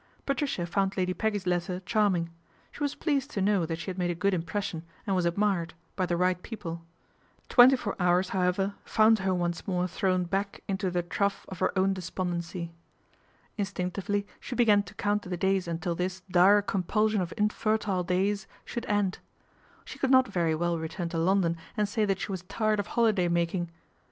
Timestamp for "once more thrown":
9.31-10.23